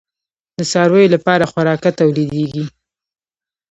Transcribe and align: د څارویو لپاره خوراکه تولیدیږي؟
د 0.57 0.59
څارویو 0.71 1.13
لپاره 1.15 1.49
خوراکه 1.51 1.89
تولیدیږي؟ 1.99 2.65